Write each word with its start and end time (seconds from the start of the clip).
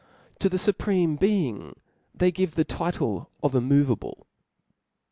To 0.39 0.49
the 0.49 0.57
fupreme 0.57 1.19
Being 1.19 1.75
they 2.15 2.31
give 2.31 2.55
* 2.55 2.55
the 2.55 2.63
title 2.63 3.29
of 3.43 3.53
immoveable. 3.53 4.25